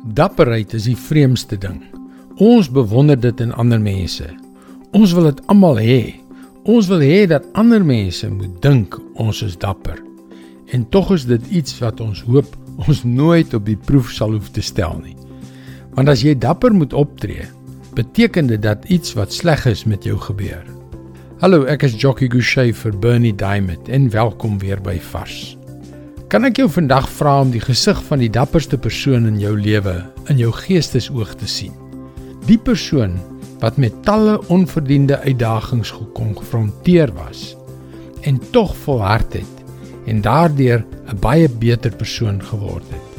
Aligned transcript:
Dapperheid 0.00 0.72
is 0.72 0.86
die 0.88 0.96
vreemdste 0.96 1.58
ding. 1.60 1.82
Ons 2.40 2.70
bewonder 2.72 3.18
dit 3.20 3.40
in 3.44 3.52
ander 3.52 3.80
mense. 3.80 4.24
Ons 4.96 5.12
wil 5.12 5.28
dit 5.28 5.42
almal 5.52 5.76
hê. 5.76 6.00
Ons 6.64 6.88
wil 6.88 7.04
hê 7.04 7.26
dat 7.28 7.44
ander 7.52 7.84
mense 7.84 8.24
moet 8.32 8.54
dink 8.64 8.96
ons 9.20 9.42
is 9.44 9.58
dapper. 9.60 10.00
En 10.72 10.88
tog 10.88 11.12
is 11.12 11.28
dit 11.28 11.52
iets 11.52 11.76
wat 11.84 12.00
ons 12.00 12.24
hoop 12.24 12.56
ons 12.88 13.04
nooit 13.04 13.52
op 13.52 13.68
die 13.68 13.76
proef 13.76 14.08
sal 14.16 14.32
hoef 14.38 14.48
te 14.56 14.64
stel 14.64 14.96
nie. 15.04 15.16
Want 15.92 16.08
as 16.08 16.24
jy 16.24 16.32
dapper 16.32 16.72
moet 16.72 16.96
optree, 16.96 17.44
beteken 17.92 18.48
dit 18.48 18.64
dat 18.64 18.88
iets 18.88 19.12
wat 19.20 19.36
sleg 19.36 19.68
is 19.68 19.84
met 19.84 20.08
jou 20.08 20.16
gebeur. 20.16 20.64
Hallo, 21.44 21.66
ek 21.68 21.84
is 21.84 22.00
Jockey 22.00 22.32
Gouchee 22.32 22.72
vir 22.72 22.96
Bernie 23.04 23.36
Diamond 23.36 23.92
en 23.92 24.08
welkom 24.08 24.56
weer 24.64 24.80
by 24.80 24.96
Vars. 25.12 25.59
Kan 26.30 26.46
ek 26.46 26.60
jou 26.60 26.68
vandag 26.70 27.08
vra 27.10 27.40
om 27.42 27.48
die 27.50 27.58
gesig 27.58 27.98
van 28.06 28.20
die 28.22 28.30
dapperste 28.30 28.78
persoon 28.78 29.24
in 29.26 29.40
jou 29.42 29.50
lewe 29.58 29.96
in 30.30 30.38
jou 30.38 30.52
geestesoog 30.54 31.32
te 31.40 31.48
sien? 31.50 31.72
Die 32.46 32.58
persoon 32.68 33.16
wat 33.58 33.80
met 33.82 33.96
talle 34.06 34.36
onverdiende 34.46 35.18
uitdagings 35.24 35.90
gekonfronteer 35.96 37.10
was 37.16 37.56
en 38.30 38.38
tog 38.54 38.76
volhard 38.84 39.34
het 39.40 40.06
en 40.06 40.22
daardeur 40.22 40.84
'n 41.10 41.18
baie 41.18 41.48
beter 41.48 41.90
persoon 41.90 42.38
geword 42.38 42.86
het. 42.94 43.10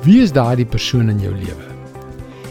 Wie 0.00 0.22
is 0.22 0.32
daardie 0.32 0.64
persoon 0.64 1.12
in 1.12 1.20
jou 1.20 1.34
lewe? 1.34 1.68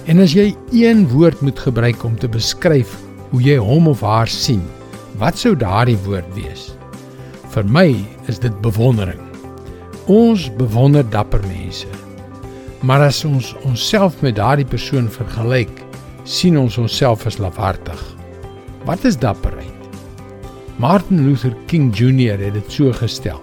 En 0.05 0.20
as 0.20 0.34
jy 0.38 0.54
een 0.71 1.07
woord 1.09 1.41
moet 1.41 1.59
gebruik 1.59 2.04
om 2.04 2.20
te 2.20 2.29
beskryf 2.29 2.93
hoe 3.32 3.41
jy 3.41 3.57
hom 3.57 3.88
of 3.88 4.02
haar 4.02 4.27
sien, 4.27 4.62
wat 5.18 5.38
sou 5.38 5.55
daardie 5.55 5.98
woord 6.05 6.29
wees? 6.35 6.76
Vir 7.49 7.66
my 7.66 8.05
is 8.27 8.40
dit 8.40 8.62
bewondering. 8.62 9.30
Ons 10.10 10.48
bewonder 10.58 11.05
dapper 11.10 11.41
mense. 11.46 11.88
Maar 12.82 13.02
as 13.12 13.22
ons 13.26 13.52
onsself 13.70 14.22
met 14.26 14.36
daardie 14.36 14.66
persoon 14.66 15.10
vergelyk, 15.10 15.74
sien 16.24 16.58
ons 16.58 16.77
onsself 16.82 17.27
as 17.30 17.38
lafhartig. 17.38 17.99
Wat 18.85 19.05
is 19.05 19.18
dapperheid? 19.18 19.70
Martin 20.82 21.27
Luther 21.27 21.54
King 21.70 21.91
Jr 21.93 22.41
het 22.41 22.55
dit 22.58 22.71
so 22.74 22.93
gestel. 22.98 23.38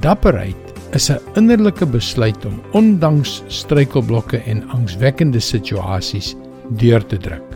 Dapperheid 0.00 0.56
is 0.94 1.10
'n 1.10 1.20
innerlike 1.36 1.86
besluit 1.86 2.44
om 2.44 2.62
ondanks 2.72 3.42
struikelblokke 3.48 4.38
en 4.46 4.68
angswekkende 4.68 5.40
situasies 5.40 6.34
deur 6.68 7.06
te 7.06 7.16
druk. 7.16 7.50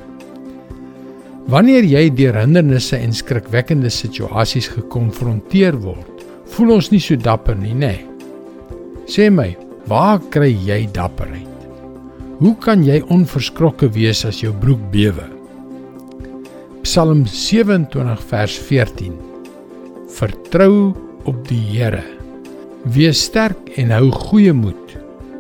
Wanneer 1.47 1.85
jy 1.85 2.11
deur 2.15 2.37
hindernisse 2.37 2.97
en 2.97 3.13
skrikwekkende 3.13 3.91
situasies 3.91 4.69
gekonfronteer 4.69 5.81
word, 5.81 6.25
voel 6.45 6.73
ons 6.73 6.91
nie 6.91 7.01
so 7.01 7.17
dapper 7.17 7.57
nie, 7.57 7.73
nê? 7.73 7.79
Nee. 7.79 8.08
Sê 9.09 9.31
my, 9.33 9.55
waar 9.89 10.19
kry 10.29 10.51
jy 10.53 10.83
dapperheid? 10.93 11.47
Hoe 12.43 12.53
kan 12.61 12.83
jy 12.85 12.99
onverskrokke 13.09 13.89
wees 13.95 14.21
as 14.29 14.43
jou 14.43 14.51
broek 14.53 14.83
bewe? 14.93 15.25
Psalm 16.85 17.23
27 17.25 18.21
vers 18.29 18.57
14. 18.69 19.15
Vertrou 20.13 20.93
op 21.25 21.39
die 21.49 21.63
Here. 21.71 22.03
Wees 22.85 23.23
sterk 23.31 23.71
en 23.81 23.95
hou 23.97 24.11
goeie 24.13 24.53
moed. 24.53 24.93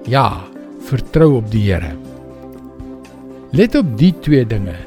Ja, 0.09 0.47
vertrou 0.89 1.35
op 1.43 1.51
die 1.53 1.67
Here. 1.67 1.93
Let 3.53 3.77
op 3.77 3.91
die 4.01 4.15
twee 4.25 4.49
dinge. 4.49 4.79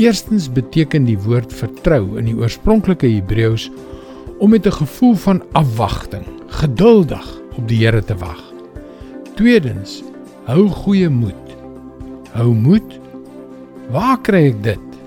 Eerstens 0.00 0.48
beteken 0.48 1.04
die 1.04 1.18
woord 1.26 1.52
vertrou 1.52 2.16
in 2.16 2.32
die 2.32 2.38
oorspronklike 2.40 3.04
Hebreëus 3.18 3.68
om 4.40 4.56
met 4.56 4.64
'n 4.64 4.80
gevoel 4.80 5.14
van 5.28 5.44
afwagting, 5.52 6.24
geduldig 6.48 7.39
op 7.56 7.66
die 7.68 7.80
Here 7.82 8.02
te 8.04 8.16
wag. 8.20 8.40
Tweedens, 9.38 10.00
hou 10.48 10.68
goeie 10.82 11.08
moed. 11.10 11.54
Hou 12.34 12.50
moed? 12.54 12.98
Waar 13.90 14.18
kry 14.26 14.46
ek 14.52 14.60
dit? 14.66 15.00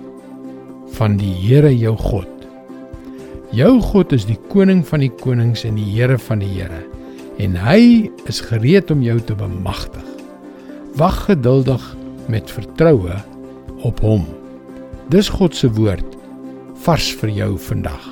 Van 0.97 1.17
die 1.19 1.33
Here 1.43 1.71
jou 1.71 1.95
God. 1.99 2.29
Jou 3.53 3.77
God 3.85 4.13
is 4.15 4.25
die 4.25 4.39
koning 4.49 4.81
van 4.87 5.03
die 5.05 5.13
konings 5.21 5.63
en 5.67 5.77
die 5.77 5.91
Here 5.93 6.17
van 6.17 6.41
die 6.43 6.51
Here 6.55 6.83
en 7.41 7.55
hy 7.57 8.09
is 8.29 8.41
gereed 8.45 8.91
om 8.93 9.01
jou 9.01 9.17
te 9.25 9.35
bemagtig. 9.37 10.05
Wag 10.99 11.23
geduldig 11.27 11.81
met 12.29 12.51
vertroue 12.51 13.17
op 13.83 14.01
hom. 14.05 14.27
Dis 15.09 15.31
God 15.33 15.55
se 15.57 15.69
woord 15.73 16.17
vars 16.85 17.09
vir 17.21 17.31
jou 17.33 17.53
vandag. 17.69 18.03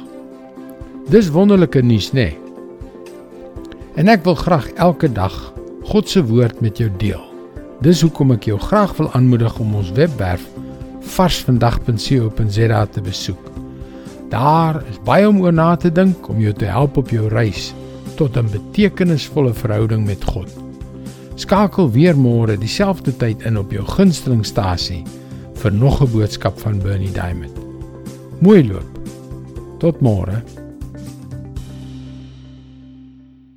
Dis 1.11 1.29
wonderlike 1.33 1.81
nuus, 1.83 2.11
né? 2.15 2.31
Nee? 2.31 2.50
En 3.99 4.07
ek 4.07 4.23
wil 4.23 4.37
graag 4.39 4.69
elke 4.79 5.09
dag 5.11 5.33
God 5.91 6.09
se 6.09 6.21
woord 6.23 6.61
met 6.63 6.77
jou 6.79 6.87
deel. 7.01 7.21
Dis 7.83 8.03
hoekom 8.05 8.31
ek 8.31 8.45
jou 8.47 8.59
graag 8.61 8.93
wil 8.95 9.09
aanmoedig 9.17 9.57
om 9.59 9.73
ons 9.75 9.91
webwerf 9.97 10.45
varsvandag.co.za 11.11 12.85
te 12.93 13.01
besoek. 13.03 13.49
Daar 14.31 14.79
is 14.87 15.01
baie 15.03 15.27
om 15.27 15.41
oor 15.43 15.51
na 15.51 15.73
te 15.75 15.91
dink 15.91 16.29
om 16.31 16.39
jou 16.39 16.53
te 16.55 16.69
help 16.71 17.01
op 17.01 17.11
jou 17.11 17.27
reis 17.33 17.73
tot 18.15 18.37
'n 18.37 18.47
betekenisvolle 18.53 19.53
verhouding 19.53 20.05
met 20.05 20.23
God. 20.23 20.47
Skakel 21.35 21.91
weer 21.91 22.15
môre 22.15 22.57
dieselfde 22.57 23.17
tyd 23.17 23.41
in 23.41 23.57
op 23.57 23.71
jou 23.71 23.83
gunstelingstasie 23.83 25.03
vir 25.55 25.71
nog 25.71 26.01
'n 26.01 26.11
boodskap 26.11 26.59
van 26.59 26.79
Bernie 26.79 27.11
Diamond. 27.11 27.57
Mooi 28.39 28.67
loop. 28.67 28.99
Tot 29.79 29.99
môre. 30.01 30.43